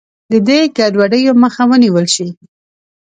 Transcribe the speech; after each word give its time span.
د 0.31 0.33
دې 0.47 0.59
ګډوډیو 0.77 1.33
مخه 1.43 1.63
ونیول 1.69 2.05
شي. 2.15 2.27